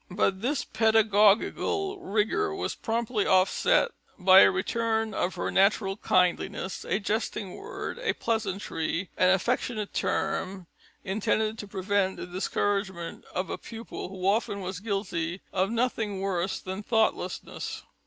[0.09, 6.97] But this pedagogical rigour was promptly offset by a return of her natural kindliness, a
[6.99, 10.65] jesting word, a pleasantry, an affectionate term
[11.03, 16.59] intended to prevent the discouragement of a pupil who often was guilty of nothing worse
[16.59, 17.83] than thoughtlessness.